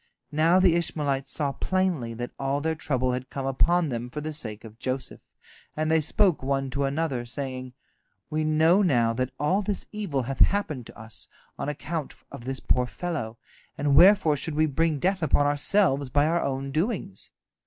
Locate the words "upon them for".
3.45-4.19